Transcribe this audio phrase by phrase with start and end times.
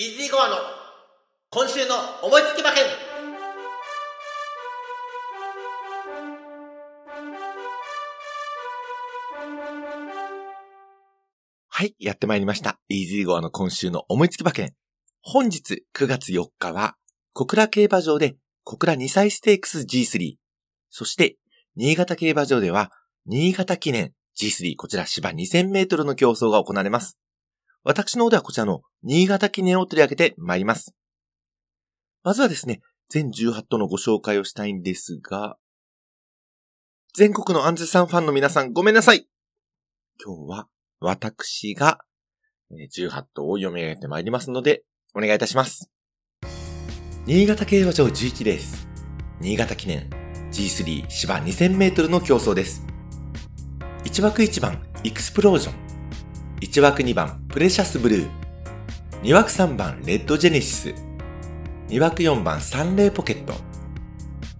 [0.00, 0.56] イージーゴアの
[1.50, 2.84] 今週の思いつき馬券
[11.68, 12.80] はい、やってまいりました。
[12.88, 14.72] イージーゴアの今週の思いつき馬券。
[15.20, 16.94] 本日9月4日は、
[17.34, 20.36] 小倉競馬場で小倉2歳ステークス G3。
[20.88, 21.36] そして、
[21.76, 22.90] 新潟競馬場では、
[23.26, 27.18] 新潟記念 G3、こちら芝2000メートルの競争が行われます。
[27.82, 30.94] 私の方ではこちらの新潟記念を取り上げてまいります。
[32.22, 35.56] まずはですね、全18頭のご紹介をしたいんですが、
[37.14, 39.26] 全国のアンズさんファンの皆さんごめんなさい
[40.24, 40.68] 今日は
[41.00, 41.98] 私が
[42.72, 45.90] 18頭を読み上げてまいりますので、お願いいたします。
[47.26, 48.86] 新潟競馬場11レース、
[49.40, 50.08] 新潟記念
[50.52, 52.86] G3 芝2000メートルの競争です。
[54.04, 55.89] 1枠1番、イクスプロージョン。
[56.60, 58.28] 1枠2番、プレシャスブルー。
[59.22, 60.94] 2枠3番、レッドジェネシス。
[61.88, 63.54] 2枠4番、サンレイポケット。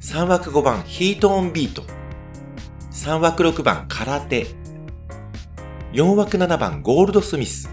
[0.00, 1.82] 3枠5番、ヒートオンビート。
[2.92, 4.46] 3枠6番、空手。
[5.92, 7.68] 4枠7番、ゴールドスミス。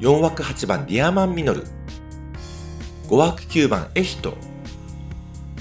[0.00, 1.64] 4枠8番、ディアマンミノル。
[3.08, 4.36] 5枠9番、エヒト。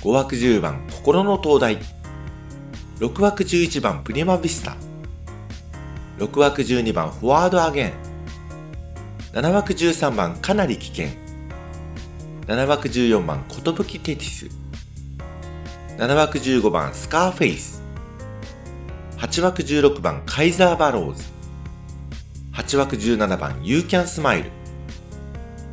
[0.02, 1.78] 5枠10番、心の灯台。
[2.98, 4.76] 6枠11番、プリマビスタ。
[6.18, 7.94] 6枠12番、フォワードアゲン。
[9.34, 11.10] 7枠13番、かなり危険。
[12.48, 14.50] 7枠14番、ことぶきテティス。
[15.98, 17.84] 7枠15番、スカーフェイス。
[19.18, 21.23] 8枠16番、カイザーバローズ。
[22.54, 24.52] 8枠17番、ユーキャンスマイル。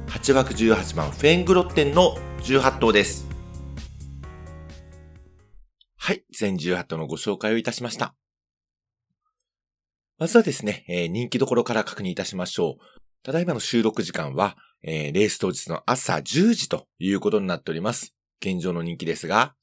[0.08, 3.26] 8枠18番、フェングロッテンの18頭です。
[5.96, 8.14] はい、全18頭のご紹介をいたしました。
[10.16, 13.00] まずはですね、えー人気どころから確認いたしましょう。
[13.24, 18.14] ただいまの収録時間は、えーレース当日の朝10時ということになっております。
[18.40, 19.54] 現状の人気ですが、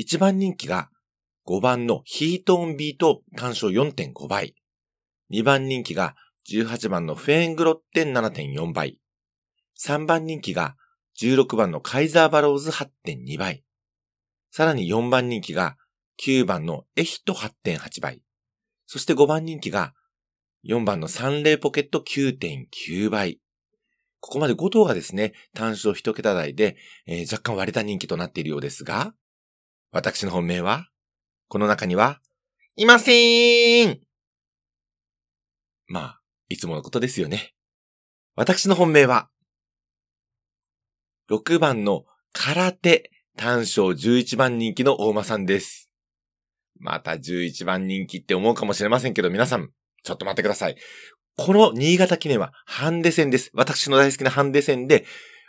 [0.00, 0.88] 1番人気が
[1.46, 4.54] 5番のヒートオンビート単勝4.5倍。
[5.30, 6.14] 2番人気が
[6.50, 8.98] 18番のフェーングロッテン7.4倍。
[9.78, 10.76] 3番人気が
[11.20, 13.62] 16番のカイザーバローズ8.2倍。
[14.50, 15.76] さらに4番人気が
[16.24, 18.22] 9番のエヒト8.8倍。
[18.86, 19.92] そして5番人気が
[20.68, 23.40] 4番のサンレイポケット9.9倍。
[24.20, 29.14] ここまで5頭がですね、単勝1桁台で、えー若干割れた人気となっているようですが、
[29.92, 30.86] 私の本命は、
[31.48, 32.20] この中には、
[32.76, 34.00] いませーん
[35.86, 36.20] まあ、
[36.50, 37.54] いつものことですよね。
[38.36, 39.30] 私の本命は、
[41.30, 42.04] 6番の
[42.34, 45.90] 空手単勝11番人気の大馬さんです。
[46.78, 49.70] また11番人気って思うかもしれませんけど、皆さん、
[50.08, 50.76] ちょっと待ってください。
[51.36, 53.50] この新潟記念はハンデ戦です。
[53.52, 55.04] 私の大好きなハンデ戦で、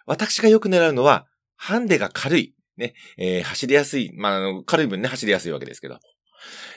[0.06, 2.54] 私がよく狙うのは、ハンデが軽い。
[2.78, 4.12] ね、えー走りやすい。
[4.16, 6.00] まああの、軽い分ね、走りやすいわけですけど。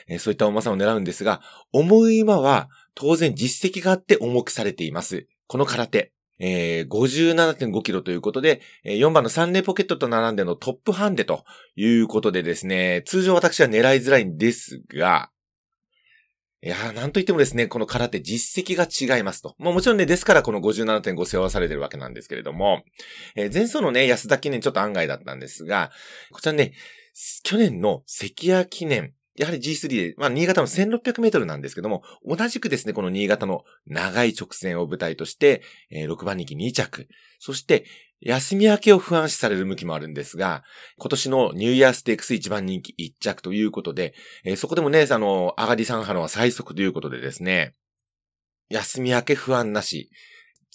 [0.07, 1.41] えーそういった重さを狙うんですが、
[1.73, 5.27] 重い馬は当然実績があって重くされています。
[5.47, 6.13] この空手。
[6.39, 11.43] えー、57.5キロということで、えー4番のサンレイポケットと並んでのトップハンデと
[11.75, 15.29] いうことでですね、通常私は狙いづらいんですが、
[16.65, 18.87] いやー、なんといってもですね、この空手実績が
[19.17, 19.53] 違いますと。
[19.57, 22.83] もうもちろんね、ですからこの57.5背負わされてるわけなんですけれども、
[23.35, 25.91] えー前走のね、安田記念ちょっと案外だったんですが、
[26.31, 26.71] こちらね、
[27.43, 37.09] 去年の関谷記念、やはり G3 で、まあ、新潟の1600メートルなんですけども、同じくですね、この新潟の長い直線を舞台として、えー6番人気2着、
[37.39, 37.83] そして、
[38.25, 40.63] 休み明けを不安視される向きもあるんですが、
[40.97, 44.13] 今年のニューイヤーステークス1番人気1着ということで、
[44.45, 47.75] えーそこでもね、あの、上がり3波のは最速ということでですね、
[48.69, 50.09] 休み明け不安なし、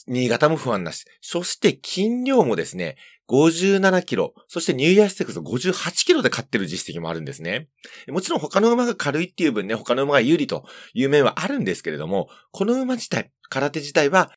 [0.06, 2.96] 新潟も不安なし、そして金量もですね、
[3.30, 7.68] 57キロ、そしてニューイヤーステークス58キロで勝ってる実績もあるんですね。
[8.08, 10.64] もちろん他の馬が軽いっていう分ね、他の馬が有利と
[10.94, 14.32] いう面はあるんですけれども、この馬自体、空手自体は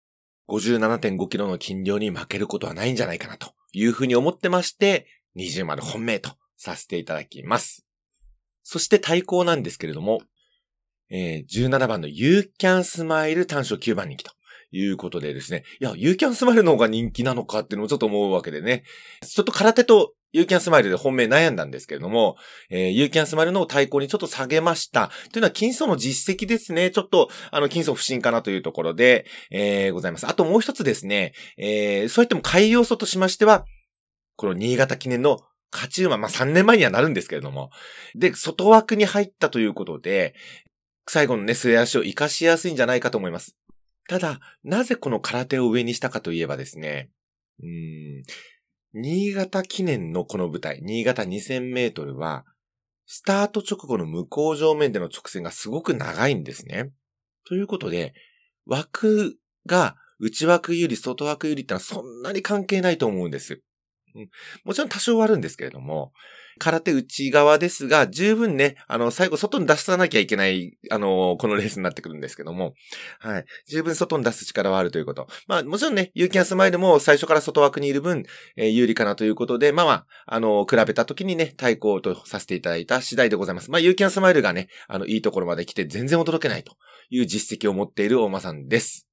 [0.51, 5.07] 57.5キロの斤量に負けることはないんじゃないかなというふうに思ってまして、
[5.38, 7.86] 20丸本命とさせていただきます。
[8.63, 10.21] そして対抗なんですけれども、
[11.09, 14.31] えー17番の You Can Smile 単勝9番人気と
[14.71, 15.63] いうことでですね。
[15.80, 18.83] いや、ユーキャンスマイルの方が人気なのかっていうのもちょっと思うわけでね。
[19.25, 22.38] ちょっと空手と You Can Smile で本命悩んだんですけれども、
[22.69, 25.12] えー、You Can Smile の対抗にちょっと下げました。
[25.31, 26.92] というのは、金層の実績ですね。
[26.92, 30.28] ちょっと、あの、金層不振かなというところで、えーございます。
[30.28, 33.66] あともう一つですね、えーそういっても買い要素としましては、
[34.36, 35.39] この新潟記念の
[35.72, 37.69] 勝ち馬、まあ、3年前にはなるんですけれども、
[38.16, 40.36] で、外枠に入ったということで、
[41.07, 43.56] 最後のね、末足を活かしやすいんじゃないかと思います。
[44.07, 47.10] ただ、なぜこの空手を上にしたかといえばですね、
[47.63, 48.24] うん。
[48.93, 52.45] 新潟記念のこの舞台、新潟2000メートルは、
[53.05, 56.91] スタート直後の向こう上面での直線がすごく長いんですね。
[57.45, 58.13] ということで、
[58.65, 63.61] 枠が内枠より外枠よりってのはそんなに関係ないと思うんです。
[64.65, 66.13] もちろん多少はあるんですけれども、
[66.59, 72.74] 空手内側ですが、十分ね、あの、最後外に出さなきゃいけない、あの、このレースになってくるんですけども、
[73.19, 73.45] はい。
[73.68, 75.27] 十分外に出す力はあるということ。
[75.48, 78.25] まあ、もちろんね、ユーキャンスマイルも最初から外枠にいる分、
[78.56, 83.71] えー、有利かなということで、まあまあ、あの、比べた時にね、対抗とさせていただいた次第でございます。
[83.71, 86.75] まあ、ユーキャンスマイルがね、あの、いいところまで来て全然驚けないと
[87.09, 89.07] いう実績を持っている大間さんです。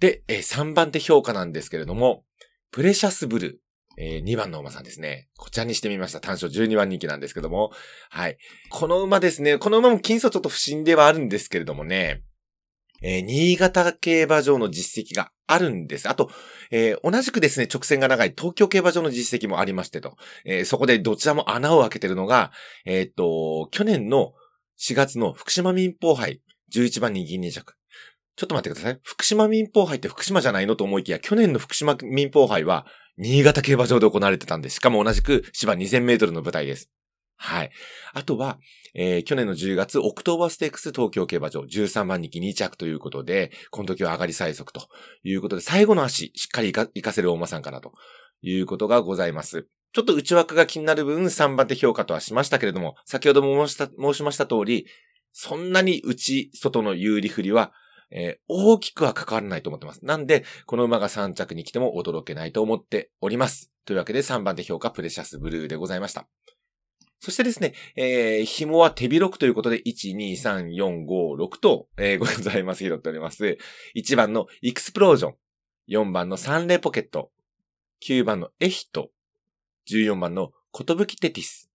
[0.00, 2.24] で、えー、3番手評価なんですけれども、
[2.72, 3.69] プレシャスブルー。
[4.02, 5.28] えー、2番の馬さんですね。
[5.36, 6.20] こちらにしてみました。
[6.20, 7.70] 単勝12番人気なんですけども。
[8.08, 8.38] はい。
[8.70, 9.58] この馬ですね。
[9.58, 12.22] この馬も金層ちょっと不審ではあるんですけれどもね。
[13.02, 16.08] えー、新潟競馬場の実績があるんです。
[16.08, 16.30] あと、
[16.70, 20.16] えー、同じくですね、直線が長い東京競馬場の実績もありましてと。
[20.46, 22.52] えー、そこでどちらも穴を開けてるのが、
[22.86, 24.32] えっと、去年の
[24.78, 26.40] 4月の福島民報杯
[26.72, 27.74] 11番人気2着。
[28.36, 29.00] ちょっと待ってください。
[29.02, 32.86] 福島民報杯って福島じゃないのと思いきや、去年の福島民報杯は、
[33.20, 34.76] 新潟競馬場で行われてたんです。
[34.76, 36.90] しかも同じく芝2000メートルの舞台です。
[37.36, 37.70] はい。
[38.14, 38.58] あとは、
[38.94, 44.88] えー、去年の10月、オクトーバーステークス東京競馬場13番人気2着ということで、この時は上がり最速と
[45.22, 47.92] いうことで、最後の足、しっかり活かせるお馬さんかなと
[48.40, 49.68] いうことがございます。
[49.92, 53.74] ちょっと内枠が気になる分3番手評価とはしましたけれども、先ほども申
[54.14, 54.86] しました通り、
[55.32, 57.74] そんなに内、外の有利振りは
[58.10, 60.04] えー、大きくは関わらないと思ってます。
[60.04, 63.70] なんで、この馬が3着に来ても驚けないと思っております。
[63.84, 66.28] というわけで3番手評価プレシャスブルーでございました。
[67.20, 72.82] そしてですね、えー、紐は手広くということで、1、2、3、4、5、6と、えー、ございます。
[72.82, 73.58] 拾っております。
[73.94, 75.34] 1番のエクスプロージョン。
[75.90, 77.30] 4番のサンレポケット。
[78.06, 79.10] 9番のエヒト。
[79.90, 81.70] 14番のコトブキテティス。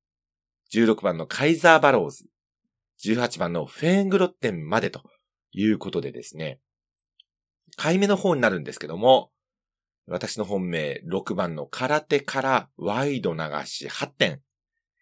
[0.74, 2.26] 16番のカイザーバローズ。
[3.04, 5.04] 18番のフェーングロッテンまでと
[5.56, 6.60] いうことでですね、
[7.78, 9.32] 回目の方になるんですけども、
[10.08, 14.42] 私の本命6番の空手からワイド流し8点。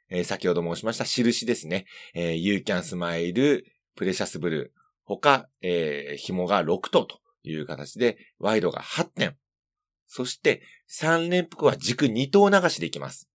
[0.09, 1.85] えー、先ほど申しました印ですね。
[2.13, 3.63] えー、You Can Smile、
[3.95, 4.79] プレシャスブルー。
[5.05, 9.37] 他、えー、紐が6頭という形で、ワイドが8点。
[10.07, 13.29] そして、3連複は軸2頭流しでいきます。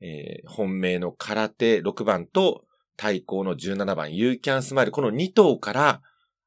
[0.00, 2.64] えー、本命の空手6番と
[2.96, 4.90] 対抗の17番 You Can Smile。
[4.90, 6.02] この2頭から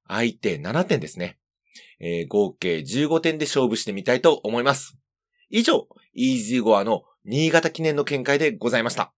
[0.10, 1.38] 相手7点ですね。
[2.02, 4.98] えー、合計15点で勝負してみたいと思います。
[5.50, 9.14] 以上、イージーゴアの新潟記念の見解でございました。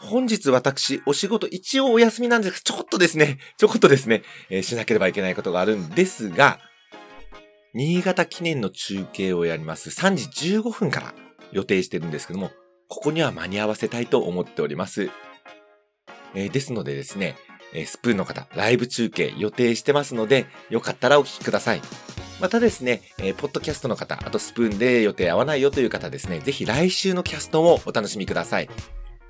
[0.00, 6.58] 本日私、お仕事一応お休みなんですが、ちょっとですね、ちょこっとですね、えー、しなければいけないことがあるんですが、
[7.74, 11.14] 新潟記念の中継をやります3時15分から
[11.52, 12.50] 予定してるんですけども、
[12.88, 15.10] ここには間に合わせたいと思っております。
[16.34, 17.36] えー、ですのでですね、
[17.72, 21.82] えスプーンの方、ライブ中継予定してますので、よかったらお聞きください。
[22.40, 28.70] またですね、えー、ポッドキャストの方、あとスプーンで予定合わないよという方ですね、ぜひ来週のキャストもお楽しみください。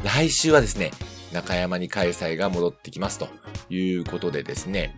[0.05, 0.93] 来週はですね、
[1.33, 3.29] 中山に開催が戻ってきますと
[3.69, 4.97] いうことでですね、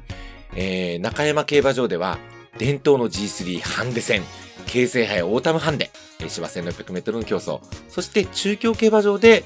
[0.54, 2.18] えー、中山競馬場では、
[2.58, 4.22] 伝統の G3 ハンデ戦、
[4.66, 5.90] 京成杯オータムハンデ、
[6.28, 9.44] 芝 1600m の競走、そして中京競馬場で、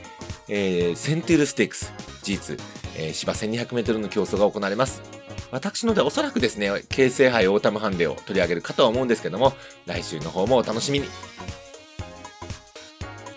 [0.48, 1.92] えー、セントゥールステークス、
[2.24, 2.58] G2、
[2.98, 5.02] えー、芝 1200m の競争が行われます。
[5.50, 9.52] 私のでおそらくですね、京成杯オータムハンデを取り上げるかとは思うんですけども、
[9.86, 11.06] 来週の方もお楽しみに。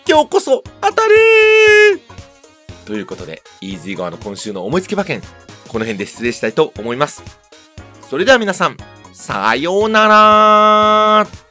[0.07, 2.01] 今日こそ当たり
[2.85, 5.21] ということで、イージー側の今週の思いつき馬券、
[5.67, 7.23] この辺で失礼したいと思います。
[8.09, 8.77] それでは皆さん、
[9.13, 11.48] さようなら